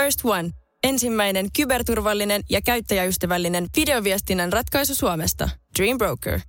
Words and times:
First 0.00 0.20
One. 0.24 0.50
Ensimmäinen 0.82 1.46
kyberturvallinen 1.56 2.42
ja 2.48 2.60
käyttäjäystävällinen 2.62 3.66
videoviestinnän 3.76 4.52
ratkaisu 4.52 4.94
Suomesta. 4.94 5.48
Dream 5.78 5.98
Broker. 5.98 6.40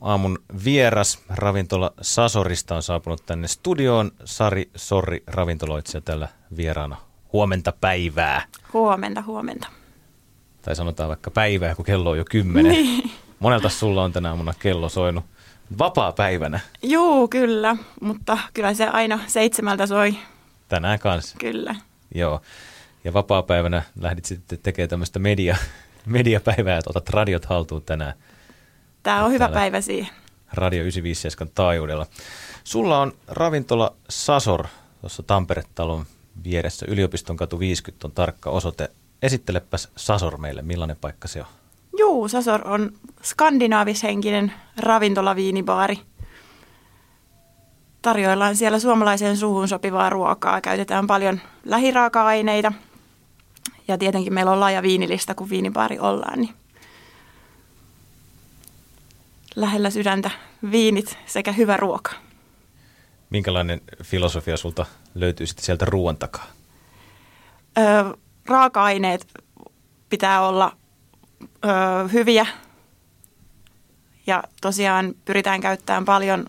Aamun 0.00 0.38
vieras 0.64 1.22
ravintola 1.28 1.92
Sasorista 2.00 2.76
on 2.76 2.82
saapunut 2.82 3.26
tänne 3.26 3.48
studioon. 3.48 4.10
Sari 4.24 4.70
Sorri 4.76 5.22
ravintoloitsija 5.26 6.00
tällä 6.00 6.28
vieraana. 6.56 6.96
Huomenta 7.32 7.72
päivää. 7.80 8.46
Huomenta, 8.72 9.22
huomenta. 9.22 9.68
Tai 10.62 10.76
sanotaan 10.76 11.08
vaikka 11.08 11.30
päivää, 11.30 11.74
kun 11.74 11.84
kello 11.84 12.10
on 12.10 12.18
jo 12.18 12.24
kymmenen. 12.30 12.72
Niin. 12.72 13.10
Monelta 13.38 13.68
sulla 13.68 14.02
on 14.04 14.12
tänä 14.12 14.28
aamuna 14.28 14.54
kello 14.58 14.88
soinut 14.88 15.24
vapaa 15.78 16.12
päivänä 16.12 16.60
Juu, 16.82 17.28
kyllä, 17.28 17.76
mutta 18.00 18.38
kyllä 18.54 18.74
se 18.74 18.86
aina 18.86 19.20
seitsemältä 19.26 19.86
soi, 19.86 20.14
tänään 20.68 20.98
kanssa. 20.98 21.36
kyllä. 21.38 21.74
Joo. 22.14 22.40
Ja 23.04 23.12
vapaa-päivänä 23.12 23.82
lähdit 24.00 24.24
sitten 24.24 24.58
tekemään 24.62 24.88
tämmöistä 24.88 25.18
media, 25.18 25.56
mediapäivää, 26.06 26.78
että 26.78 26.90
otat 26.90 27.08
radiot 27.08 27.44
haltuun 27.44 27.82
tänään 27.82 28.14
Tämä 29.02 29.24
on 29.24 29.32
hyvä 29.32 29.48
päivä 29.48 29.80
siihen. 29.80 30.14
Radio 30.52 30.80
957 30.80 31.52
taajuudella. 31.54 32.06
Sulla 32.64 33.00
on 33.00 33.12
ravintola 33.28 33.96
Sasor 34.08 34.66
tuossa 35.00 35.22
Tampere-talon 35.22 36.06
vieressä. 36.44 36.86
Yliopiston 36.88 37.36
katu 37.36 37.58
50 37.58 38.06
on 38.06 38.12
tarkka 38.12 38.50
osoite. 38.50 38.90
Esittelepäs 39.22 39.88
Sasor 39.96 40.38
meille, 40.38 40.62
millainen 40.62 40.96
paikka 40.96 41.28
se 41.28 41.40
on? 41.40 41.46
Juu, 41.98 42.28
Sasor 42.28 42.68
on 42.68 42.92
skandinaavishenkinen 43.22 44.52
ravintolaviinibaari. 44.76 45.98
Tarjoillaan 48.02 48.56
siellä 48.56 48.78
suomalaiseen 48.78 49.36
suuhun 49.36 49.68
sopivaa 49.68 50.10
ruokaa. 50.10 50.60
Käytetään 50.60 51.06
paljon 51.06 51.40
lähiraaka-aineita. 51.64 52.72
Ja 53.88 53.98
tietenkin 53.98 54.34
meillä 54.34 54.52
on 54.52 54.60
laaja 54.60 54.82
viinilista, 54.82 55.34
kun 55.34 55.50
viinibaari 55.50 55.98
ollaan. 55.98 56.38
Niin 56.40 56.54
lähellä 59.56 59.90
sydäntä 59.90 60.30
viinit 60.70 61.18
sekä 61.26 61.52
hyvä 61.52 61.76
ruoka. 61.76 62.12
Minkälainen 63.30 63.80
filosofia 64.02 64.56
sulta 64.56 64.86
löytyy 65.14 65.46
sitten 65.46 65.64
sieltä 65.64 65.84
ruoan 65.84 66.16
takaa? 66.16 66.46
Ö, 67.78 68.16
raaka-aineet 68.46 69.26
pitää 70.10 70.48
olla 70.48 70.76
ö, 71.64 72.08
hyviä 72.08 72.46
ja 74.26 74.42
tosiaan 74.60 75.14
pyritään 75.24 75.60
käyttämään 75.60 76.04
paljon 76.04 76.46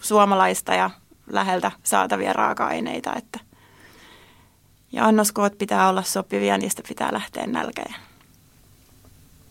suomalaista 0.00 0.74
ja 0.74 0.90
läheltä 1.30 1.72
saatavia 1.82 2.32
raaka-aineita. 2.32 3.14
Että 3.16 3.40
ja 4.92 5.04
annoskoot 5.06 5.58
pitää 5.58 5.88
olla 5.88 6.02
sopivia, 6.02 6.58
niistä 6.58 6.82
pitää 6.88 7.12
lähteä 7.12 7.46
nälkäjä. 7.46 7.94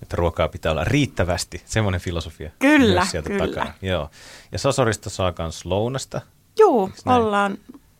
Että 0.01 0.15
ruokaa 0.15 0.47
pitää 0.47 0.71
olla 0.71 0.83
riittävästi. 0.83 1.61
Semmoinen 1.65 2.01
filosofia. 2.01 2.51
Kyllä, 2.59 3.01
myös 3.01 3.11
sieltä 3.11 3.29
kyllä. 3.29 3.47
Takana. 3.47 3.73
Joo. 3.81 4.09
Ja 4.51 4.59
Sasorista 4.59 5.09
saa 5.09 5.33
myös 5.37 5.65
lounasta. 5.65 6.21
Näin? 7.05 7.21
ollaan 7.21 7.57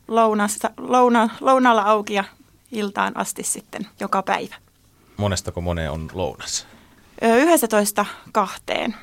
lounassa, 0.08 0.70
louna, 0.78 1.30
lounalla 1.42 1.82
auki 1.82 2.14
ja 2.14 2.24
iltaan 2.72 3.18
asti 3.18 3.44
sitten 3.44 3.88
joka 4.00 4.24
päivä. 4.24 4.56
Monestako 5.18 5.62
moneen 5.62 5.92
on 5.92 6.10
lounas? 6.14 6.68
Ö, 7.24 7.36
11 7.36 8.06
kahteen. 8.32 8.96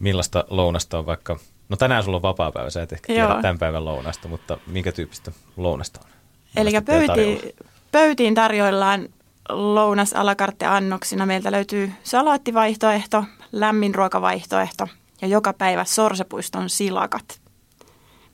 Millaista 0.00 0.44
lounasta 0.50 0.98
on 0.98 1.06
vaikka, 1.06 1.38
no 1.68 1.76
tänään 1.76 2.04
sulla 2.04 2.16
on 2.16 2.22
vapaa-päivä, 2.22 2.70
sä 2.70 2.82
et 2.82 2.92
ehkä 2.92 3.06
tiedä 3.06 3.28
Joo. 3.28 3.42
tämän 3.42 3.58
päivän 3.58 3.84
lounasta, 3.84 4.28
mutta 4.28 4.58
minkä 4.66 4.92
tyyppistä 4.92 5.32
lounasta 5.56 6.00
on? 6.04 6.10
Eli 6.56 6.72
tarjolla? 6.72 7.14
pöytiin, 7.14 7.52
pöytiin 7.92 8.34
tarjoillaan 8.34 9.08
lounas 9.48 10.12
alakartte 10.12 10.66
annoksina. 10.66 11.26
Meiltä 11.26 11.52
löytyy 11.52 11.92
salaattivaihtoehto, 12.02 13.24
lämmin 13.52 13.94
ruokavaihtoehto 13.94 14.88
ja 15.22 15.28
joka 15.28 15.52
päivä 15.52 15.84
Sorsapuiston 15.84 16.70
silakat, 16.70 17.40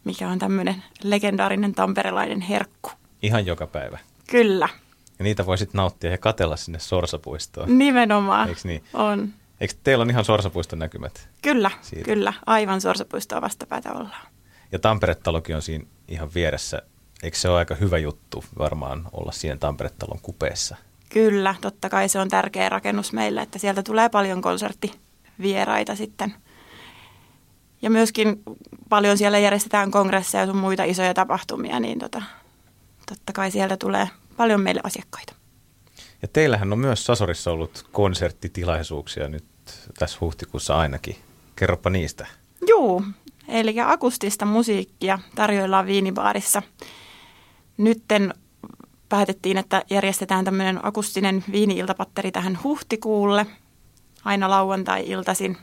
mikä 0.05 0.29
on 0.29 0.39
tämmöinen 0.39 0.83
legendaarinen 1.03 1.75
tamperelainen 1.75 2.41
herkku. 2.41 2.91
Ihan 3.23 3.47
joka 3.47 3.67
päivä. 3.67 3.99
Kyllä, 4.31 4.69
Ja 5.23 5.25
niitä 5.25 5.47
voi 5.47 5.59
sitten 5.59 5.79
nauttia 5.79 6.11
ja 6.11 6.19
katella 6.19 6.57
sinne 6.57 6.79
Sorsapuistoon. 6.79 7.79
nimenomaan 7.79 8.49
Eiks 8.49 8.65
niin? 8.65 8.85
on. 8.95 9.29
Eikö 9.61 9.75
teillä 9.85 10.03
on 10.03 10.11
ihan 10.11 10.25
Sorsapuiston 10.25 10.79
näkymät? 10.79 11.29
Kyllä, 11.43 11.71
Siitä. 11.83 12.05
kyllä. 12.05 12.33
Aivan 12.47 12.81
Sorsapuistoa 12.81 13.41
vastapäätä 13.41 13.93
ollaan. 13.93 14.27
Ja 14.73 14.79
Tampere-talokin 14.79 15.57
on 15.57 15.63
siinä 15.63 15.85
ihan 16.09 16.31
vieressä. 16.35 16.83
Eikö 17.23 17.37
se 17.37 17.49
ole 17.49 17.59
aika 17.59 17.75
hyvä 17.75 17.99
juttu 17.99 18.45
varmaan 18.59 19.09
olla 19.13 19.33
siinä 19.33 19.57
Tampere-talon 19.57 20.19
kupeessa? 20.23 20.77
Kyllä, 21.09 21.55
totta 21.61 21.89
kai 21.89 22.09
se 22.09 22.19
on 22.19 22.29
tärkeä 22.29 22.69
rakennus 22.69 23.13
meille, 23.13 23.43
että 23.43 23.59
sieltä 23.59 23.83
tulee 23.83 24.09
paljon 24.09 24.43
konserttivieraita 24.43 25.97
sitten. 25.97 26.35
Ja 27.83 27.91
myöskin 27.91 28.43
paljon 28.89 29.19
siellä 29.19 29.39
järjestetään 29.39 29.91
kongresseja 29.91 30.43
ja 30.43 30.47
sun 30.47 30.57
muita 30.57 30.85
isoja 30.85 31.15
tapahtumia, 31.15 31.81
niin 31.81 31.99
tota, 31.99 32.23
totta 33.09 33.33
kai 33.33 33.51
sieltä 33.51 33.77
tulee 33.77 34.09
paljon 34.37 34.61
meille 34.61 34.81
asiakkaita. 34.85 35.35
Ja 36.23 36.29
teillähän 36.29 36.73
on 36.73 36.79
myös 36.79 37.05
Sasorissa 37.05 37.51
ollut 37.51 37.87
konserttitilaisuuksia 37.93 39.29
nyt 39.29 39.45
tässä 39.99 40.19
huhtikuussa 40.21 40.79
ainakin. 40.79 41.17
Kerropa 41.57 41.91
niistä. 41.91 42.27
Juu, 42.69 43.05
eli 43.49 43.75
akustista 43.81 44.45
musiikkia 44.45 45.19
tarjoillaan 45.35 45.87
viinibaarissa. 45.87 46.63
Nytten 47.79 48.35
päätettiin, 49.09 49.57
että 49.57 49.83
järjestetään 49.91 50.45
tämmöinen 50.45 50.87
akustinen 50.87 51.45
viini-iltapatteri 51.53 52.33
tähän 52.33 52.59
huhtikuulle. 52.65 53.47
Aina 54.25 54.51
lauantai-iltaisin 54.51 55.57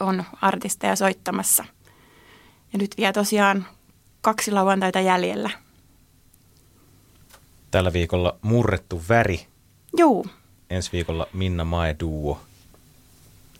on 0.00 0.24
artisteja 0.42 0.96
soittamassa. 0.96 1.64
Ja 2.72 2.78
nyt 2.78 2.94
vielä 2.96 3.12
tosiaan 3.12 3.66
kaksi 4.20 4.50
lauantaita 4.50 5.00
jäljellä. 5.00 5.50
Tällä 7.70 7.92
viikolla 7.92 8.36
Murrettu 8.42 9.02
väri, 9.08 9.46
Juu, 9.98 10.26
ensi 10.70 10.92
viikolla 10.92 11.26
Minna 11.32 11.64
Mae 11.64 11.96
Duo 12.00 12.40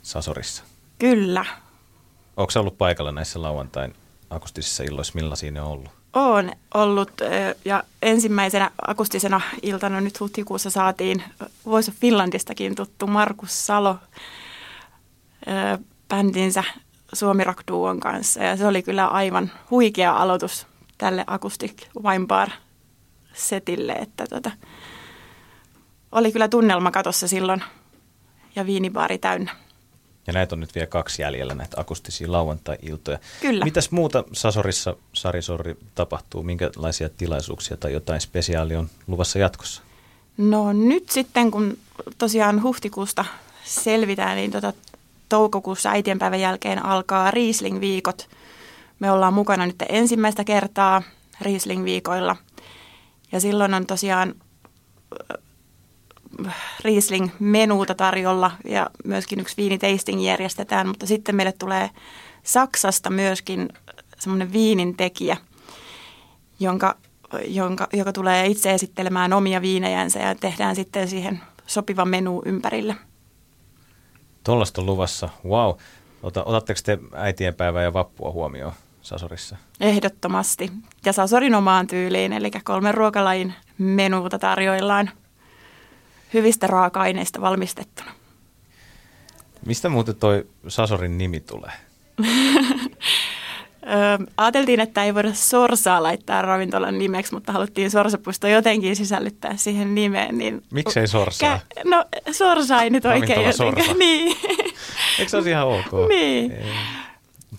Sasorissa. 0.02 0.64
kyllä. 0.98 1.44
Onko 2.36 2.52
ollut 2.56 2.78
paikalla 2.78 3.12
näissä 3.12 3.42
lauantain 3.42 3.94
akustisissa 4.30 4.82
illoissa, 4.82 5.12
millaisia 5.14 5.50
ne 5.50 5.60
on 5.60 5.68
ollut? 5.68 5.90
Olen 6.14 6.56
ollut 6.74 7.12
ja 7.64 7.82
ensimmäisenä 8.02 8.70
akustisena 8.86 9.40
iltana 9.62 10.00
nyt 10.00 10.20
huhtikuussa 10.20 10.70
saatiin 10.70 11.22
Voice 11.66 11.90
of 11.90 11.96
Finlandistakin 11.96 12.74
tuttu 12.74 13.06
Markus 13.06 13.66
Salo 13.66 13.96
bändinsä 16.08 16.64
Suomi 17.12 17.44
Rock 17.44 17.60
Duon 17.68 18.00
kanssa 18.00 18.42
ja 18.44 18.56
se 18.56 18.66
oli 18.66 18.82
kyllä 18.82 19.06
aivan 19.06 19.50
huikea 19.70 20.16
aloitus 20.16 20.66
tälle 20.98 21.24
Acoustic 21.26 21.86
Wine 22.02 22.26
Bar 22.26 22.48
setille, 23.34 23.92
että 23.92 24.26
tota, 24.26 24.50
oli 26.12 26.32
kyllä 26.32 26.48
tunnelma 26.48 26.90
katossa 26.90 27.28
silloin 27.28 27.62
ja 28.56 28.66
viinibaari 28.66 29.18
täynnä. 29.18 29.56
Ja 30.26 30.32
näitä 30.32 30.54
on 30.54 30.60
nyt 30.60 30.74
vielä 30.74 30.86
kaksi 30.86 31.22
jäljellä, 31.22 31.54
näitä 31.54 31.80
akustisia 31.80 32.32
lauantai-iltoja. 32.32 33.18
Kyllä. 33.40 33.64
Mitäs 33.64 33.90
muuta 33.90 34.24
Sasorissa, 34.32 34.96
Sari 35.12 35.42
Sorri, 35.42 35.76
tapahtuu? 35.94 36.42
Minkälaisia 36.42 37.08
tilaisuuksia 37.08 37.76
tai 37.76 37.92
jotain 37.92 38.20
spesiaalia 38.20 38.78
on 38.78 38.90
luvassa 39.06 39.38
jatkossa? 39.38 39.82
No 40.36 40.72
nyt 40.72 41.10
sitten, 41.10 41.50
kun 41.50 41.78
tosiaan 42.18 42.62
huhtikuusta 42.62 43.24
selvitään, 43.64 44.36
niin 44.36 44.50
tota, 44.50 44.72
toukokuussa 45.28 45.90
äitienpäivän 45.90 46.40
jälkeen 46.40 46.84
alkaa 46.84 47.30
Riesling-viikot. 47.30 48.28
Me 48.98 49.10
ollaan 49.10 49.34
mukana 49.34 49.66
nyt 49.66 49.76
ensimmäistä 49.88 50.44
kertaa 50.44 51.02
Riesling-viikoilla. 51.40 52.36
Ja 53.32 53.40
silloin 53.40 53.74
on 53.74 53.86
tosiaan 53.86 54.34
äh, 56.46 56.54
Riesling-menuuta 56.84 57.94
tarjolla 57.94 58.50
ja 58.64 58.90
myöskin 59.04 59.40
yksi 59.40 59.56
viinitasting 59.56 60.24
järjestetään, 60.24 60.88
mutta 60.88 61.06
sitten 61.06 61.36
meille 61.36 61.52
tulee 61.52 61.90
Saksasta 62.42 63.10
myöskin 63.10 63.68
semmoinen 64.18 64.52
viinin 64.52 64.96
tekijä, 64.96 65.36
jonka, 66.60 66.96
jonka, 67.46 67.88
joka 67.92 68.12
tulee 68.12 68.46
itse 68.46 68.74
esittelemään 68.74 69.32
omia 69.32 69.62
viinejänsä 69.62 70.18
ja 70.18 70.34
tehdään 70.34 70.76
sitten 70.76 71.08
siihen 71.08 71.40
sopiva 71.66 72.04
menu 72.04 72.42
ympärille. 72.44 72.94
Tuollaista 74.44 74.82
luvassa. 74.82 75.28
Wow. 75.44 75.74
Ota, 76.22 76.44
otatteko 76.44 76.80
te 76.84 76.98
äitienpäivää 77.12 77.82
ja 77.82 77.92
vappua 77.92 78.32
huomioon 78.32 78.72
Sasorissa? 79.08 79.56
Ehdottomasti. 79.80 80.72
Ja 81.04 81.12
Sasorin 81.12 81.54
omaan 81.54 81.86
tyyliin, 81.86 82.32
eli 82.32 82.50
kolmen 82.64 82.94
ruokalajin 82.94 83.54
menuuta 83.78 84.38
tarjoillaan 84.38 85.10
hyvistä 86.34 86.66
raaka-aineista 86.66 87.40
valmistettuna. 87.40 88.10
Mistä 89.66 89.88
muuten 89.88 90.16
toi 90.16 90.46
Sasorin 90.68 91.18
nimi 91.18 91.40
tulee? 91.40 91.72
Ajateltiin, 94.36 94.80
että 94.80 95.04
ei 95.04 95.14
voida 95.14 95.34
Sorsaa 95.34 96.02
laittaa 96.02 96.42
ravintolan 96.42 96.98
nimeksi, 96.98 97.34
mutta 97.34 97.52
haluttiin 97.52 97.90
Sorsapuisto 97.90 98.48
jotenkin 98.48 98.96
sisällyttää 98.96 99.56
siihen 99.56 99.94
nimeen. 99.94 100.38
Niin 100.38 100.62
Miksei 100.72 101.06
Sorsaa? 101.08 101.60
Kä- 101.78 101.80
no 101.84 102.04
Sorsa 102.32 102.82
ei 102.82 102.90
nyt 102.90 103.04
oikein 103.04 103.36
Ravintola 103.36 103.68
jotenkin. 103.68 103.84
Sorsa. 103.84 103.98
Niin. 104.04 104.36
Eikö 105.18 105.30
se 105.30 105.36
olisi 105.36 105.50
ihan 105.50 105.66
ok? 105.66 106.08
Niin. 106.08 106.52
Ei. 106.52 106.64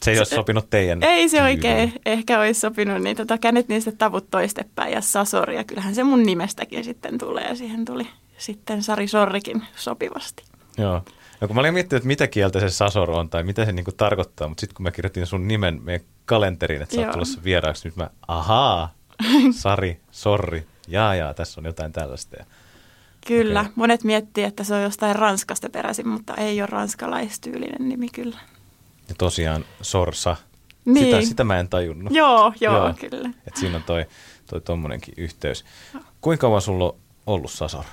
Se 0.03 0.11
ei 0.11 0.17
olisi 0.17 0.35
sopinut 0.35 0.69
teidän 0.69 1.03
Ei 1.03 1.29
se 1.29 1.37
tyyliin. 1.37 1.55
oikein 1.55 1.93
ehkä 2.05 2.39
olisi 2.39 2.59
sopinut, 2.59 3.01
niin 3.01 3.17
tota, 3.17 3.37
käännettiin 3.37 3.81
sitten 3.81 3.97
tavut 3.97 4.29
toistepäin 4.31 4.93
ja 4.93 5.01
Sasori. 5.01 5.55
Ja 5.55 5.63
kyllähän 5.63 5.95
se 5.95 6.03
mun 6.03 6.23
nimestäkin 6.23 6.83
sitten 6.83 7.17
tulee 7.17 7.43
ja 7.47 7.55
siihen 7.55 7.85
tuli 7.85 8.07
sitten 8.37 8.83
Sari 8.83 9.07
Sorrikin 9.07 9.63
sopivasti. 9.75 10.43
Joo. 10.77 11.01
No 11.41 11.47
kun 11.47 11.55
mä 11.55 11.59
olin 11.59 11.73
miettinyt, 11.73 11.99
että 11.99 12.07
mitä 12.07 12.27
kieltä 12.27 12.59
se 12.59 12.69
Sasor 12.69 13.11
on 13.11 13.29
tai 13.29 13.43
mitä 13.43 13.65
se 13.65 13.71
niinku 13.71 13.91
tarkoittaa, 13.91 14.47
mutta 14.47 14.61
sitten 14.61 14.75
kun 14.75 14.83
mä 14.83 14.91
kirjoitin 14.91 15.25
sun 15.25 15.47
nimen 15.47 15.81
meidän 15.83 16.07
kalenteriin, 16.25 16.81
että 16.81 16.95
sä 16.95 17.01
oot 17.01 17.11
tulossa 17.11 17.43
vieraaksi, 17.43 17.87
nyt 17.87 17.95
mä, 17.95 18.09
ahaa, 18.27 18.93
Sari, 19.51 19.99
sorri, 20.11 20.65
jaa 20.87 21.15
jaa, 21.15 21.33
tässä 21.33 21.61
on 21.61 21.65
jotain 21.65 21.91
tällaista. 21.91 22.35
Ja 22.39 22.45
Kyllä, 23.27 23.59
Okei. 23.59 23.71
monet 23.75 24.03
miettii, 24.03 24.43
että 24.43 24.63
se 24.63 24.73
on 24.73 24.81
jostain 24.83 25.15
Ranskasta 25.15 25.69
peräisin, 25.69 26.07
mutta 26.07 26.33
ei 26.35 26.61
ole 26.61 26.67
ranskalaistyylinen 26.71 27.89
nimi 27.89 28.07
kyllä. 28.09 28.37
Ja 29.09 29.15
tosiaan 29.17 29.65
Sorsa, 29.81 30.35
Niin. 30.85 31.05
sitä, 31.05 31.21
sitä 31.21 31.43
mä 31.43 31.59
en 31.59 31.69
tajunnut. 31.69 32.13
Joo, 32.13 32.53
joo, 32.61 32.75
Joo. 32.85 32.93
kyllä. 33.09 33.29
Et 33.47 33.55
siinä 33.55 33.77
on 33.77 33.83
toi, 33.83 34.05
toi 34.49 34.61
tommonenkin 34.61 35.13
yhteys. 35.17 35.65
Kuinka 36.21 36.41
kauan 36.41 36.61
sulla 36.61 36.85
on 36.85 36.95
ollut 37.27 37.51
Sasor? 37.51 37.83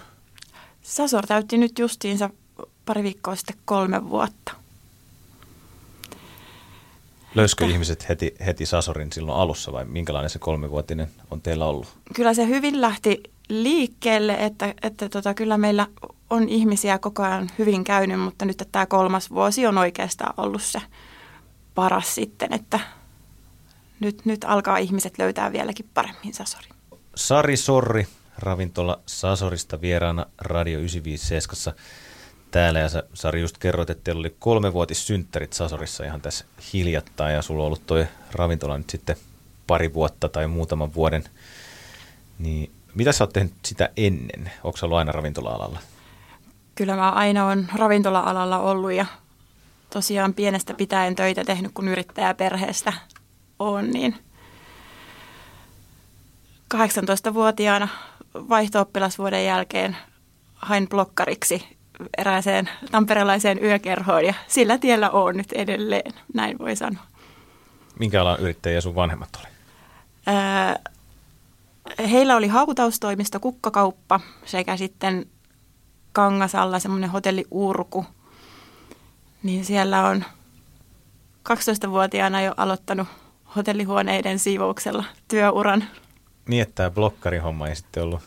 Sasor 0.82 1.26
täytti 1.26 1.58
nyt 1.58 1.78
justiinsa 1.78 2.30
pari 2.86 3.02
viikkoa 3.02 3.36
sitten 3.36 3.56
kolme 3.64 4.08
vuotta. 4.10 4.52
Löyskö 7.34 7.64
Että- 7.64 7.72
ihmiset 7.74 8.08
heti, 8.08 8.34
heti 8.46 8.66
Sasorin 8.66 9.12
silloin 9.12 9.38
alussa 9.40 9.72
vai 9.72 9.84
minkälainen 9.84 10.30
se 10.30 10.38
kolmivuotinen 10.38 11.08
on 11.30 11.40
teillä 11.40 11.66
ollut? 11.66 11.88
Kyllä 12.14 12.34
se 12.34 12.46
hyvin 12.46 12.80
lähti 12.80 13.22
liikkeelle, 13.48 14.32
että, 14.34 14.74
että 14.82 15.08
tota, 15.08 15.34
kyllä 15.34 15.58
meillä 15.58 15.86
on 16.30 16.48
ihmisiä 16.48 16.98
koko 16.98 17.22
ajan 17.22 17.50
hyvin 17.58 17.84
käynyt, 17.84 18.20
mutta 18.20 18.44
nyt 18.44 18.62
tämä 18.72 18.86
kolmas 18.86 19.30
vuosi 19.30 19.66
on 19.66 19.78
oikeastaan 19.78 20.34
ollut 20.36 20.62
se 20.62 20.80
paras 21.74 22.14
sitten, 22.14 22.52
että 22.52 22.80
nyt, 24.00 24.24
nyt 24.24 24.44
alkaa 24.44 24.78
ihmiset 24.78 25.18
löytää 25.18 25.52
vieläkin 25.52 25.90
paremmin 25.94 26.34
Sasorin. 26.34 26.70
Sari 27.14 27.56
Sorri, 27.56 28.06
ravintola 28.38 29.00
Sasorista 29.06 29.80
vieraana 29.80 30.26
Radio 30.38 30.78
957 30.78 31.74
täällä. 32.50 32.78
Ja 32.78 32.88
sä, 32.88 33.02
Sari 33.14 33.40
just 33.40 33.58
kerroit, 33.58 33.90
että 33.90 34.04
teillä 34.04 34.20
oli 34.20 34.36
kolmevuotissynttärit 34.38 35.52
Sasorissa 35.52 36.04
ihan 36.04 36.20
tässä 36.20 36.44
hiljattain 36.72 37.34
ja 37.34 37.42
sulla 37.42 37.62
on 37.62 37.66
ollut 37.66 37.86
toi 37.86 38.06
ravintola 38.32 38.78
nyt 38.78 38.90
sitten 38.90 39.16
pari 39.66 39.94
vuotta 39.94 40.28
tai 40.28 40.46
muutaman 40.46 40.94
vuoden. 40.94 41.24
Niin 42.38 42.70
mitä 42.94 43.12
sä 43.12 43.24
oot 43.24 43.32
tehnyt 43.32 43.52
sitä 43.64 43.90
ennen? 43.96 44.52
Onko 44.64 44.76
sä 44.76 44.86
ollut 44.86 44.98
aina 44.98 45.12
ravintola-alalla? 45.12 45.78
Kyllä 46.76 46.96
mä 46.96 47.10
aina 47.10 47.46
on 47.46 47.66
ravintola-alalla 47.74 48.58
ollut 48.58 48.92
ja 48.92 49.06
tosiaan 49.90 50.34
pienestä 50.34 50.74
pitäen 50.74 51.14
töitä 51.14 51.44
tehnyt, 51.44 51.72
kun 51.74 51.88
yrittäjäperheestä 51.88 52.92
on, 53.58 53.90
niin 53.90 54.16
18-vuotiaana 56.74 57.88
vaihto-oppilasvuoden 58.34 59.44
jälkeen 59.44 59.96
hain 60.54 60.88
blokkariksi 60.88 61.76
erääseen 62.18 62.70
tamperelaiseen 62.90 63.64
yökerhoon 63.64 64.24
ja 64.24 64.34
sillä 64.46 64.78
tiellä 64.78 65.10
on 65.10 65.36
nyt 65.36 65.52
edelleen, 65.52 66.12
näin 66.34 66.58
voi 66.58 66.76
sanoa. 66.76 67.02
Minkä 67.98 68.22
alan 68.22 68.40
yrittäjiä 68.40 68.80
sun 68.80 68.94
vanhemmat 68.94 69.28
oli? 69.38 69.46
Ää, 70.26 70.76
heillä 72.10 72.36
oli 72.36 72.48
hautaustoimisto, 72.48 73.40
kukkakauppa 73.40 74.20
sekä 74.44 74.76
sitten 74.76 75.26
Kangasalla 76.16 76.78
semmoinen 76.78 77.10
hotelli 77.10 77.44
Urku. 77.50 78.06
Niin 79.42 79.64
siellä 79.64 80.06
on 80.08 80.24
12-vuotiaana 81.48 82.42
jo 82.42 82.54
aloittanut 82.56 83.08
hotellihuoneiden 83.56 84.38
siivouksella 84.38 85.04
työuran. 85.28 85.84
Niin, 86.48 86.62
että 86.62 86.74
tämä 86.74 86.90
blokkarihomma 86.90 87.68
ei 87.68 87.76
sitten 87.76 88.02
ollut 88.02 88.20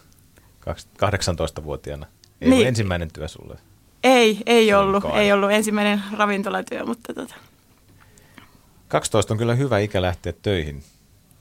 kaks- 0.59 0.87
18-vuotiaana. 0.97 2.05
Ei 2.05 2.49
Niin. 2.49 2.53
ollut 2.53 2.67
ensimmäinen 2.67 3.11
työ 3.13 3.27
sulle. 3.27 3.57
Ei, 4.03 4.41
ei 4.45 4.73
ollut, 4.73 5.03
kai. 5.03 5.19
ei 5.21 5.31
ollut 5.31 5.51
ensimmäinen 5.51 6.03
ravintolatyö, 6.17 6.85
mutta 6.85 7.13
tota, 7.13 7.35
12 8.87 9.33
on 9.33 9.37
kyllä 9.37 9.55
hyvä 9.55 9.79
ikä 9.79 10.01
lähteä 10.01 10.33
töihin. 10.41 10.83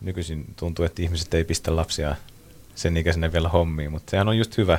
Nykyisin 0.01 0.45
tuntuu, 0.57 0.85
että 0.85 1.03
ihmiset 1.03 1.35
ei 1.35 1.45
pistä 1.45 1.77
lapsia 1.77 2.17
sen 2.75 2.97
ikäisenä 2.97 3.33
vielä 3.33 3.49
hommiin, 3.49 3.91
mutta 3.91 4.11
sehän 4.11 4.29
on 4.29 4.39
just 4.39 4.57
hyvä 4.57 4.79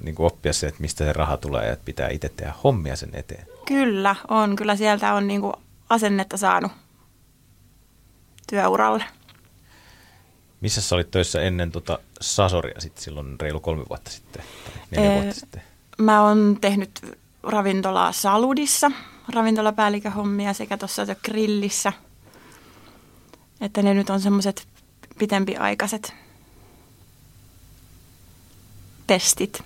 niin 0.00 0.14
kuin 0.14 0.26
oppia 0.26 0.52
se, 0.52 0.66
että 0.66 0.80
mistä 0.80 1.04
se 1.04 1.12
raha 1.12 1.36
tulee 1.36 1.66
ja 1.66 1.72
että 1.72 1.84
pitää 1.84 2.08
itse 2.08 2.28
tehdä 2.28 2.54
hommia 2.64 2.96
sen 2.96 3.10
eteen. 3.12 3.46
kyllä 3.66 4.16
on, 4.28 4.56
kyllä 4.56 4.76
sieltä 4.76 5.14
on 5.14 5.26
niinku 5.26 5.52
asennetta 5.90 6.36
saanut 6.36 6.72
työuralle. 8.50 9.04
Missä 10.60 10.80
sä 10.80 10.94
olit 10.94 11.10
töissä 11.10 11.42
ennen 11.42 11.72
tota 11.72 11.98
Sasoria 12.20 12.80
sitten 12.80 13.02
silloin 13.04 13.40
reilu 13.40 13.60
kolme 13.60 13.84
vuotta 13.88 14.10
sitten 14.10 14.42
tai 14.64 14.72
neljä 14.90 15.10
Ee, 15.10 15.22
vuotta 15.22 15.40
sitten? 15.40 15.62
Mä 15.98 16.22
oon 16.22 16.58
tehnyt 16.60 17.16
ravintolaa 17.42 18.12
Saludissa, 18.12 18.90
ravintolapäälliköhommia 19.34 20.52
sekä 20.52 20.76
tuossa 20.76 21.02
grillissä. 21.24 21.92
Että 23.60 23.82
ne 23.82 23.94
nyt 23.94 24.10
on 24.10 24.20
semmoiset 24.20 24.66
pitempiaikaiset 25.18 26.14
testit. 29.08 29.62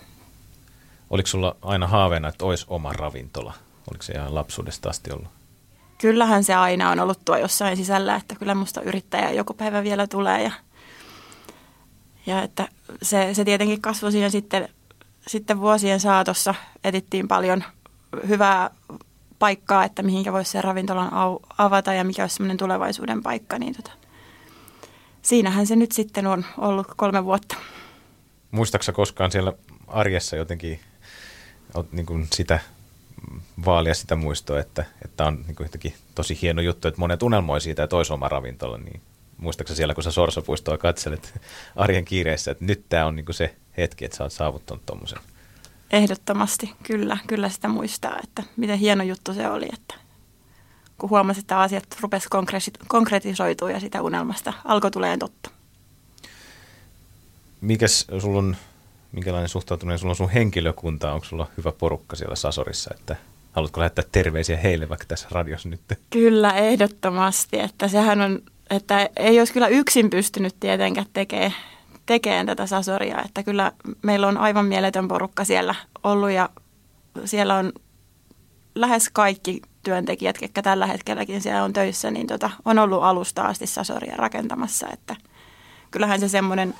Oliko 1.10 1.26
sulla 1.26 1.56
aina 1.62 1.86
haaveena, 1.86 2.28
että 2.28 2.44
olisi 2.44 2.66
oma 2.68 2.92
ravintola? 2.92 3.54
Oliko 3.90 4.02
se 4.02 4.12
ihan 4.12 4.34
lapsuudesta 4.34 4.90
asti 4.90 5.12
ollut? 5.12 5.28
Kyllähän 5.98 6.44
se 6.44 6.54
aina 6.54 6.90
on 6.90 7.00
ollut 7.00 7.18
tuo 7.24 7.36
jossain 7.36 7.76
sisällä, 7.76 8.16
että 8.16 8.34
kyllä 8.34 8.54
musta 8.54 8.80
yrittäjä 8.80 9.30
joku 9.30 9.54
päivä 9.54 9.82
vielä 9.82 10.06
tulee. 10.06 10.42
Ja, 10.42 10.50
ja 12.26 12.42
että 12.42 12.68
se, 13.02 13.34
se 13.34 13.44
tietenkin 13.44 13.82
kasvoi 13.82 14.12
siinä 14.12 14.30
sitten, 14.30 14.68
sitten 15.26 15.60
vuosien 15.60 16.00
saatossa. 16.00 16.54
Etittiin 16.84 17.28
paljon 17.28 17.64
hyvää 18.28 18.70
paikkaa, 19.38 19.84
että 19.84 20.02
mihinkä 20.02 20.32
voisi 20.32 20.50
se 20.50 20.62
ravintolan 20.62 21.14
au, 21.14 21.38
avata 21.58 21.92
ja 21.92 22.04
mikä 22.04 22.22
olisi 22.22 22.36
semmoinen 22.36 22.56
tulevaisuuden 22.56 23.22
paikka. 23.22 23.58
Niin 23.58 23.74
tota, 23.74 23.90
siinähän 25.22 25.66
se 25.66 25.76
nyt 25.76 25.92
sitten 25.92 26.26
on 26.26 26.44
ollut 26.58 26.86
kolme 26.96 27.24
vuotta. 27.24 27.56
Muistaaksä 28.52 28.92
koskaan 28.92 29.30
siellä 29.30 29.52
arjessa 29.86 30.36
jotenkin 30.36 30.80
niin 31.92 32.06
kuin 32.06 32.28
sitä 32.32 32.60
vaalia 33.64 33.94
sitä 33.94 34.16
muistoa, 34.16 34.60
että, 34.60 34.84
että 35.04 35.24
on 35.24 35.44
niin 35.46 35.56
kuin 35.56 35.64
jotenkin 35.64 35.94
tosi 36.14 36.38
hieno 36.42 36.62
juttu, 36.62 36.88
että 36.88 37.00
monet 37.00 37.22
unelmoi 37.22 37.60
siitä, 37.60 37.82
että 37.82 37.96
olisi 37.96 38.12
oma 38.12 38.28
ravintola, 38.28 38.78
niin 38.78 39.00
muistaaksä 39.38 39.74
siellä, 39.74 39.94
kun 39.94 40.04
sä 40.04 40.10
Sorsapuistoa 40.10 40.78
katselet 40.78 41.40
arjen 41.76 42.04
kiireessä, 42.04 42.50
että 42.50 42.64
nyt 42.64 42.84
tämä 42.88 43.06
on 43.06 43.16
niin 43.16 43.26
kuin 43.26 43.34
se 43.34 43.54
hetki, 43.76 44.04
että 44.04 44.16
sä 44.16 44.24
oot 44.24 44.32
saavuttanut 44.32 44.86
tuommoisen. 44.86 45.18
Ehdottomasti, 45.90 46.72
kyllä, 46.82 47.18
kyllä 47.26 47.48
sitä 47.48 47.68
muistaa, 47.68 48.18
että 48.24 48.42
miten 48.56 48.78
hieno 48.78 49.04
juttu 49.04 49.34
se 49.34 49.48
oli, 49.48 49.68
että 49.72 49.94
kun 50.98 51.10
huomasi, 51.10 51.40
että 51.40 51.60
asiat 51.60 51.84
rupesi 52.00 52.28
konkresi- 52.28 52.86
konkretisoitua 52.88 53.70
ja 53.70 53.80
sitä 53.80 54.02
unelmasta 54.02 54.52
alkoi 54.64 54.90
tulemaan 54.90 55.18
totta. 55.18 55.50
Mikäs 57.62 58.06
sulla 58.18 58.38
on, 58.38 58.56
minkälainen 59.12 59.48
suhtautuminen 59.48 59.98
sulla 59.98 60.12
on 60.12 60.16
sun 60.16 60.30
henkilökuntaa? 60.30 61.14
Onko 61.14 61.24
sulla 61.24 61.46
hyvä 61.56 61.72
porukka 61.72 62.16
siellä 62.16 62.36
Sasorissa, 62.36 62.94
että 62.94 63.16
haluatko 63.52 63.80
lähettää 63.80 64.04
terveisiä 64.12 64.56
heille 64.56 64.88
vaikka 64.88 65.04
tässä 65.08 65.28
radiossa 65.30 65.68
nyt? 65.68 65.80
Kyllä, 66.10 66.50
ehdottomasti, 66.50 67.60
että 67.60 67.88
sehän 67.88 68.20
on, 68.20 68.42
että 68.70 69.10
ei 69.16 69.38
olisi 69.38 69.52
kyllä 69.52 69.68
yksin 69.68 70.10
pystynyt 70.10 70.56
tietenkään 70.60 71.06
tekemään, 71.12 71.52
tekemään 72.06 72.46
tätä 72.46 72.66
Sasoria, 72.66 73.22
että 73.24 73.42
kyllä 73.42 73.72
meillä 74.02 74.28
on 74.28 74.38
aivan 74.38 74.66
mieletön 74.66 75.08
porukka 75.08 75.44
siellä 75.44 75.74
ollut 76.02 76.30
ja 76.30 76.48
siellä 77.24 77.56
on 77.56 77.72
lähes 78.74 79.10
kaikki 79.12 79.62
työntekijät, 79.82 80.38
ketkä 80.38 80.62
tällä 80.62 80.86
hetkelläkin 80.86 81.40
siellä 81.40 81.64
on 81.64 81.72
töissä, 81.72 82.10
niin 82.10 82.26
tota, 82.26 82.50
on 82.64 82.78
ollut 82.78 83.02
alusta 83.02 83.42
asti 83.42 83.66
Sasoria 83.66 84.16
rakentamassa, 84.16 84.86
että 84.92 85.16
kyllähän 85.90 86.20
se 86.20 86.28
semmoinen 86.28 86.74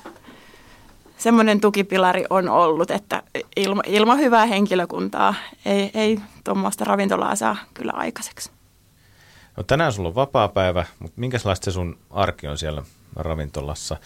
semmoinen 1.23 1.61
tukipilari 1.61 2.25
on 2.29 2.49
ollut, 2.49 2.91
että 2.91 3.23
ilma, 3.55 3.81
ilman 3.85 4.17
hyvää 4.17 4.45
henkilökuntaa 4.45 5.35
ei, 5.65 5.91
ei 5.93 6.19
tuommoista 6.43 6.85
ravintolaa 6.85 7.35
saa 7.35 7.55
kyllä 7.73 7.91
aikaiseksi. 7.95 8.51
No 9.57 9.63
tänään 9.63 9.93
sulla 9.93 10.09
on 10.09 10.15
vapaa 10.15 10.47
päivä, 10.47 10.85
mutta 10.99 11.19
minkälaista 11.21 11.65
se 11.65 11.71
sun 11.71 11.97
arki 12.11 12.47
on 12.47 12.57
siellä 12.57 12.83
ravintolassa? 13.15 13.97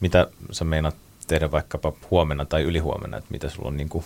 Mitä 0.00 0.26
sä 0.50 0.64
meinaat 0.64 0.94
tehdä 1.26 1.50
vaikkapa 1.50 1.92
huomenna 2.10 2.44
tai 2.44 2.62
ylihuomenna, 2.62 3.16
että 3.16 3.30
mitä 3.30 3.48
sulla 3.48 3.68
on 3.68 3.76
niin 3.76 3.88
kuin 3.88 4.04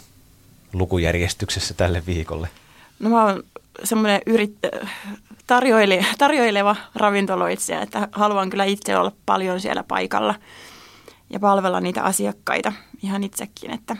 lukujärjestyksessä 0.72 1.74
tälle 1.74 2.02
viikolle? 2.06 2.48
No 2.98 3.10
mä 3.10 3.24
oon 3.24 3.42
semmoinen 3.84 4.20
yrit, 4.26 4.54
tarjoile, 5.46 6.06
tarjoileva 6.18 6.76
ravintoloitsija, 6.94 7.82
että 7.82 8.08
haluan 8.12 8.50
kyllä 8.50 8.64
itse 8.64 8.96
olla 8.96 9.12
paljon 9.26 9.60
siellä 9.60 9.82
paikalla 9.82 10.34
ja 11.32 11.40
palvella 11.40 11.80
niitä 11.80 12.02
asiakkaita 12.02 12.72
ihan 13.02 13.24
itsekin, 13.24 13.70
että 13.70 13.96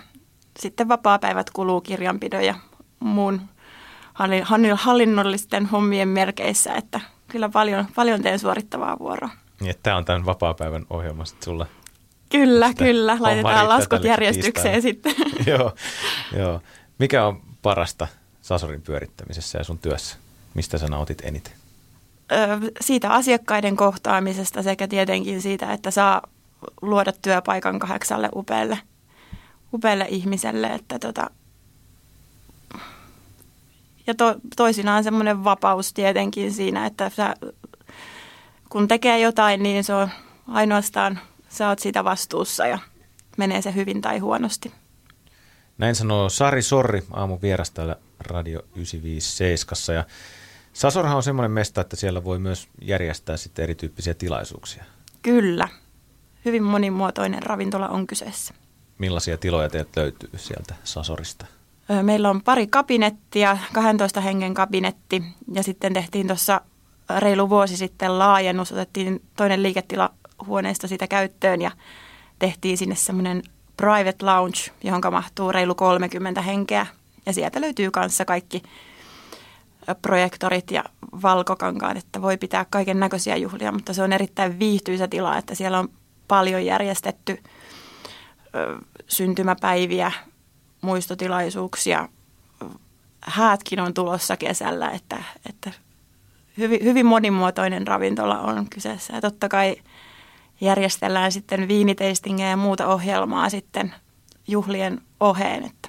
sitten 0.58 0.88
vapaa-päivät 0.88 1.50
kuluu 1.50 1.80
kirjanpidon 1.80 2.44
ja 2.44 2.54
muun 3.00 3.40
hallinnollisten 4.74 5.66
hommien 5.66 6.08
merkeissä, 6.08 6.74
että 6.74 7.00
kyllä 7.28 7.48
paljon, 7.48 7.86
paljon 7.94 8.22
teen 8.22 8.38
suorittavaa 8.38 8.98
vuoroa. 8.98 9.30
Niin, 9.60 9.74
tämä 9.82 9.96
on 9.96 10.04
tämän 10.04 10.26
vapaa-päivän 10.26 10.86
ohjelma 10.90 11.24
sitten 11.24 11.44
sulle. 11.44 11.66
Kyllä, 12.30 12.68
Sitä 12.68 12.84
kyllä. 12.84 13.16
Laitetaan 13.20 13.68
laskut 13.68 14.04
järjestykseen 14.04 14.82
sitten. 14.82 15.14
joo, 15.46 15.72
joo. 16.36 16.60
Mikä 16.98 17.26
on 17.26 17.40
parasta 17.62 18.08
Sasorin 18.42 18.82
pyörittämisessä 18.82 19.58
ja 19.58 19.64
sun 19.64 19.78
työssä? 19.78 20.16
Mistä 20.54 20.78
sä 20.78 20.86
nautit 20.86 21.22
eniten? 21.24 21.52
Öö, 22.32 22.58
siitä 22.80 23.10
asiakkaiden 23.10 23.76
kohtaamisesta 23.76 24.62
sekä 24.62 24.88
tietenkin 24.88 25.42
siitä, 25.42 25.72
että 25.72 25.90
saa 25.90 26.22
luoda 26.82 27.12
työpaikan 27.22 27.78
kahdeksalle 27.78 28.28
upealle, 28.34 28.78
upealle 29.72 30.06
ihmiselle. 30.08 30.66
Että 30.66 30.98
tota, 30.98 31.30
ja 34.06 34.14
to, 34.14 34.34
toisinaan 34.56 35.04
semmoinen 35.04 35.44
vapaus 35.44 35.92
tietenkin 35.92 36.52
siinä, 36.52 36.86
että 36.86 37.10
sä, 37.10 37.34
kun 38.68 38.88
tekee 38.88 39.18
jotain, 39.18 39.62
niin 39.62 39.84
se 39.84 39.94
on 39.94 40.08
ainoastaan, 40.48 41.18
sä 41.48 41.68
oot 41.68 41.78
siitä 41.78 42.04
vastuussa 42.04 42.66
ja 42.66 42.78
menee 43.36 43.62
se 43.62 43.74
hyvin 43.74 44.00
tai 44.00 44.18
huonosti. 44.18 44.72
Näin 45.78 45.94
sanoo 45.94 46.28
Sari 46.28 46.62
Sorri 46.62 47.02
aamu 47.12 47.38
vieras 47.42 47.70
täällä 47.70 47.96
Radio 48.20 48.60
957. 48.76 49.96
Ja 49.96 50.04
Sasorhan 50.72 51.16
on 51.16 51.22
semmoinen 51.22 51.50
mesta, 51.50 51.80
että 51.80 51.96
siellä 51.96 52.24
voi 52.24 52.38
myös 52.38 52.68
järjestää 52.80 53.36
sitten 53.36 53.62
erityyppisiä 53.62 54.14
tilaisuuksia. 54.14 54.84
Kyllä. 55.22 55.68
Hyvin 56.44 56.62
monimuotoinen 56.62 57.42
ravintola 57.42 57.88
on 57.88 58.06
kyseessä. 58.06 58.54
Millaisia 58.98 59.38
tiloja 59.38 59.68
teiltä 59.68 60.00
löytyy 60.00 60.30
sieltä 60.36 60.74
Sasorista? 60.84 61.46
Meillä 62.02 62.30
on 62.30 62.42
pari 62.42 62.66
kabinettia, 62.66 63.58
12 63.72 64.20
hengen 64.20 64.54
kabinetti 64.54 65.22
ja 65.52 65.62
sitten 65.62 65.92
tehtiin 65.92 66.26
tuossa 66.26 66.60
reilu 67.18 67.50
vuosi 67.50 67.76
sitten 67.76 68.18
laajennus, 68.18 68.72
otettiin 68.72 69.22
toinen 69.36 69.62
liiketila 69.62 70.10
huoneesta 70.46 70.88
sitä 70.88 71.06
käyttöön 71.06 71.62
ja 71.62 71.70
tehtiin 72.38 72.78
sinne 72.78 72.94
semmoinen 72.94 73.42
private 73.76 74.24
lounge, 74.24 74.58
johon 74.84 75.02
mahtuu 75.10 75.52
reilu 75.52 75.74
30 75.74 76.42
henkeä 76.42 76.86
ja 77.26 77.32
sieltä 77.32 77.60
löytyy 77.60 77.90
kanssa 77.90 78.24
kaikki 78.24 78.62
projektorit 80.02 80.70
ja 80.70 80.84
valkokankaat, 81.22 81.96
että 81.96 82.22
voi 82.22 82.36
pitää 82.36 82.66
kaiken 82.70 83.00
näköisiä 83.00 83.36
juhlia, 83.36 83.72
mutta 83.72 83.92
se 83.92 84.02
on 84.02 84.12
erittäin 84.12 84.58
viihtyisä 84.58 85.08
tila, 85.08 85.38
että 85.38 85.54
siellä 85.54 85.78
on 85.78 85.88
paljon 86.32 86.66
järjestetty 86.66 87.42
ö, 88.54 88.78
syntymäpäiviä, 89.08 90.12
muistotilaisuuksia. 90.80 92.08
Häätkin 93.20 93.80
on 93.80 93.94
tulossa 93.94 94.36
kesällä, 94.36 94.90
että, 94.90 95.22
että 95.48 95.70
hyvin, 96.58 96.84
hyvin 96.84 97.06
monimuotoinen 97.06 97.86
ravintola 97.86 98.40
on 98.40 98.66
kyseessä. 98.70 99.14
Ja 99.14 99.20
totta 99.20 99.48
kai 99.48 99.76
järjestellään 100.60 101.32
sitten 101.32 101.68
viiniteistingejä 101.68 102.50
ja 102.50 102.56
muuta 102.56 102.86
ohjelmaa 102.86 103.48
sitten 103.48 103.94
juhlien 104.48 105.00
oheen. 105.20 105.64
Että. 105.64 105.88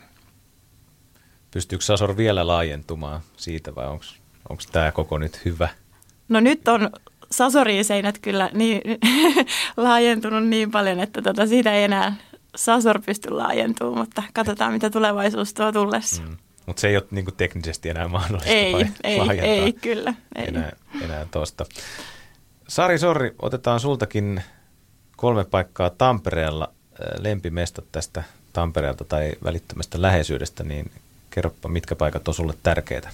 Pystyykö 1.52 1.86
Sasor 1.86 2.18
vielä 2.18 2.48
laajentumaan 2.48 3.22
siitä 3.38 3.76
vai 3.76 3.88
onko 3.88 4.64
tämä 4.72 4.92
koko 4.92 5.18
nyt 5.18 5.46
hyvä? 5.46 5.70
No 6.30 6.40
nyt 6.40 6.68
on 6.68 6.90
Sasorin 7.34 7.86
seinät 7.86 8.20
kyllä 8.20 8.50
niin, 8.54 8.82
laajentunut 9.78 10.48
niin 10.48 10.72
paljon, 10.72 11.00
että 11.00 11.22
tota, 11.22 11.48
siitä 11.48 11.74
ei 11.74 11.84
enää 11.84 12.16
Sasor 12.56 13.02
pysty 13.06 13.30
laajentumaan, 13.30 13.98
mutta 13.98 14.24
katsotaan 14.34 14.74
mitä 14.74 14.90
tulevaisuus 14.90 15.54
tuo 15.54 15.72
tullessa. 15.72 16.22
Mm. 16.22 16.38
Mutta 16.66 16.80
se 16.80 16.88
ei 16.88 16.98
ole 16.98 17.06
niinku 17.12 17.32
teknisesti 17.32 17.90
enää 17.90 18.08
mahdollista 18.08 18.50
ei, 18.50 18.74
ei, 19.04 19.40
ei, 19.40 19.74
kyllä. 19.74 20.14
Ei. 20.36 20.48
Enää, 20.48 20.72
enää 21.02 21.26
tuosta. 21.32 21.66
Sari 22.68 23.00
Sorri, 23.00 23.36
otetaan 23.42 23.80
sultakin 23.80 24.42
kolme 25.18 25.44
paikkaa 25.44 25.90
Tampereella, 25.90 26.74
lempimestat 27.20 27.86
tästä 27.92 28.24
Tampereelta 28.54 29.04
tai 29.04 29.32
välittömästä 29.44 30.02
läheisyydestä, 30.02 30.64
niin 30.64 30.92
kerropa, 31.30 31.70
mitkä 31.70 31.96
paikat 31.96 32.28
on 32.28 32.34
sulle 32.34 32.54
tärkeitä? 32.64 33.10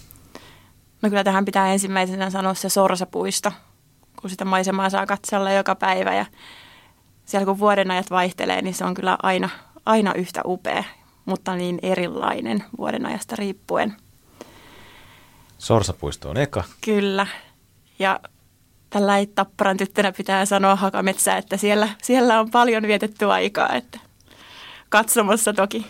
No 1.02 1.10
kyllä 1.10 1.24
tähän 1.24 1.46
pitää 1.46 1.74
ensimmäisenä 1.74 2.30
sanoa 2.30 2.54
se 2.54 2.70
Sorsapuisto, 2.70 3.52
kun 4.22 4.30
sitä 4.30 4.46
maisemaa 4.46 4.90
saa 4.90 5.06
katsella 5.06 5.52
joka 5.52 5.76
päivä 5.76 6.16
ja 6.16 6.26
siellä 7.26 7.46
kun 7.46 7.60
vuoden 7.60 7.92
ajat 7.92 8.10
vaihtelee, 8.12 8.62
niin 8.62 8.74
se 8.74 8.86
on 8.86 8.94
kyllä 8.94 9.18
aina, 9.24 9.50
aina 9.86 10.14
yhtä 10.14 10.42
upea, 10.46 10.84
mutta 11.26 11.56
niin 11.56 11.80
erilainen 11.82 12.64
vuoden 12.78 13.06
ajasta 13.06 13.36
riippuen. 13.36 13.96
Sorsapuisto 15.58 16.30
on 16.30 16.38
eka. 16.38 16.64
Kyllä. 16.82 17.28
Ja 18.00 18.20
tällä 18.90 19.18
ei 19.18 19.28
tapparan 19.28 19.78
tyttönä 19.78 20.12
pitää 20.12 20.46
sanoa 20.46 20.76
Hakametsä, 20.76 21.38
että 21.38 21.58
siellä, 21.58 21.90
siellä 22.04 22.40
on 22.40 22.52
paljon 22.52 22.84
vietetty 22.84 23.32
aikaa, 23.32 23.74
että 23.74 24.00
katsomassa 24.90 25.54
toki. 25.54 25.86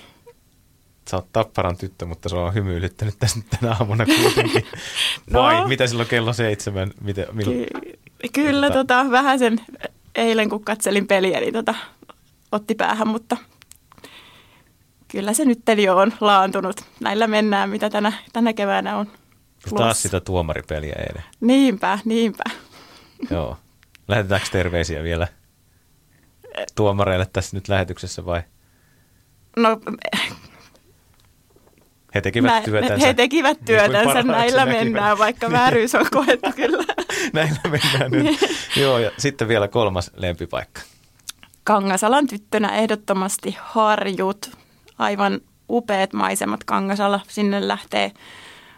Sä 1.10 1.18
oot 1.18 1.32
tapparan 1.32 1.78
tyttö, 1.78 2.06
mutta 2.06 2.30
se 2.30 2.36
on 2.36 2.54
hymyilyttänyt 2.54 3.16
tässä 3.20 3.40
tänä 3.60 3.76
aamuna 3.80 4.06
kuitenkin. 4.06 4.66
no, 5.32 5.42
Vai 5.42 5.68
mitä 5.68 5.88
silloin 5.88 6.10
kello 6.10 6.34
seitsemän? 6.34 6.92
Miten, 7.02 7.26
mil... 7.32 7.46
Ky- 7.46 7.89
kyllä, 8.34 8.68
tota, 8.68 8.78
tota, 8.78 9.12
vähän 9.12 9.40
sen 9.40 9.62
eilen 10.16 10.50
kun 10.50 10.64
katselin 10.64 11.08
peliä, 11.08 11.40
niin 11.40 11.54
tota, 11.54 11.76
otti 12.52 12.76
päähän, 12.76 13.08
mutta 13.08 13.38
kyllä 15.08 15.34
se 15.34 15.46
nyt 15.46 15.60
jo 15.84 15.98
on 15.98 16.14
laantunut. 16.22 16.82
Näillä 17.00 17.28
mennään, 17.28 17.70
mitä 17.70 17.90
tänä, 17.90 18.14
tänä 18.34 18.54
keväänä 18.54 18.98
on. 18.98 19.08
Taas 19.76 20.02
sitä 20.02 20.20
tuomaripeliä 20.20 20.96
eilen. 21.00 21.24
Niinpä, 21.40 22.00
niinpä. 22.06 22.44
Joo. 23.32 23.58
Lähetetäänkö 24.08 24.48
terveisiä 24.52 25.04
vielä 25.04 25.28
tuomareille 26.76 27.26
tässä 27.34 27.58
nyt 27.58 27.68
lähetyksessä 27.68 28.26
vai? 28.26 28.42
No, 29.58 29.82
he 32.16 32.22
tekivät 32.22 32.52
Nä, 32.52 32.62
työtänsä. 32.62 33.06
He 33.08 33.14
tekivät 33.14 33.58
niin 33.58 33.66
työtänsä, 33.66 34.14
niin 34.14 34.28
näillä 34.28 34.66
näkivät. 34.66 34.84
mennään, 34.84 35.18
vaikka 35.18 35.52
vääryys 35.52 35.96
on 35.96 36.06
koettu 36.12 36.52
kyllä. 36.56 36.84
näillä 37.34 37.60
mennään 37.64 38.12
nyt. 38.12 38.24
Niin. 38.24 38.38
Joo, 38.76 38.98
ja 39.00 39.12
sitten 39.18 39.48
vielä 39.48 39.68
kolmas 39.68 40.12
lempipaikka. 40.16 40.82
Kangasalan 41.64 42.28
tyttönä 42.28 42.76
ehdottomasti 42.78 43.58
harjut. 43.60 44.52
Aivan 45.00 45.40
upeat 45.70 46.14
maisemat 46.14 46.64
Kangasalla. 46.64 47.20
Sinne 47.28 47.68
lähtee 47.68 48.12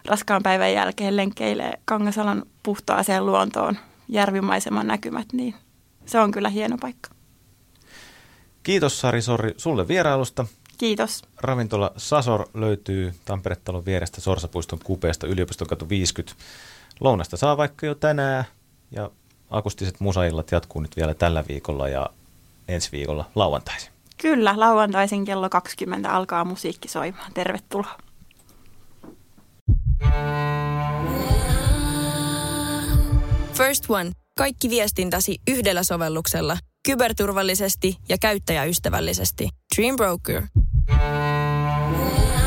raskaan 0.06 0.42
päivän 0.42 0.72
jälkeen 0.72 1.16
lenkkeille 1.16 1.72
Kangasalan 1.84 2.42
puhtaaseen 2.62 3.26
luontoon 3.26 3.78
järvimaiseman 4.08 4.86
näkymät, 4.86 5.26
niin 5.32 5.54
se 6.06 6.20
on 6.20 6.30
kyllä 6.30 6.48
hieno 6.48 6.76
paikka. 6.80 7.10
Kiitos 8.62 9.00
Sari 9.00 9.22
Sorri 9.22 9.54
sulle 9.56 9.88
vierailusta. 9.88 10.46
Kiitos. 10.82 11.22
Ravintola 11.40 11.92
Sasor 11.96 12.48
löytyy 12.54 13.14
Tampere-talon 13.24 13.84
vierestä 13.84 14.20
Sorsapuiston 14.20 14.78
kupeesta 14.84 15.26
yliopiston 15.26 15.68
katu 15.68 15.88
50. 15.88 16.44
Lounasta 17.00 17.36
saa 17.36 17.56
vaikka 17.56 17.86
jo 17.86 17.94
tänään 17.94 18.44
ja 18.90 19.10
akustiset 19.50 20.00
musaillat 20.00 20.52
jatkuu 20.52 20.82
nyt 20.82 20.96
vielä 20.96 21.14
tällä 21.14 21.44
viikolla 21.48 21.88
ja 21.88 22.10
ensi 22.68 22.92
viikolla 22.92 23.30
lauantaisin. 23.34 23.92
Kyllä, 24.22 24.54
lauantaisin 24.56 25.24
kello 25.24 25.50
20 25.50 26.10
alkaa 26.10 26.44
musiikki 26.44 26.88
soimaan. 26.88 27.32
Tervetuloa. 27.32 27.98
First 33.52 33.84
One. 33.88 34.12
Kaikki 34.38 34.70
viestintäsi 34.70 35.38
yhdellä 35.50 35.82
sovelluksella. 35.82 36.56
Kyberturvallisesti 36.88 37.96
ja 38.08 38.16
käyttäjäystävällisesti. 38.18 39.48
Dream 39.76 39.96
Broker. 39.96 40.42
Música 40.88 42.41